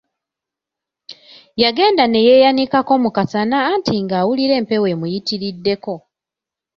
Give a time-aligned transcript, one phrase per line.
[1.61, 5.93] Yagenda ne yeeyanikako mu kasana anti nga awulira empewo emuyitiriddeko.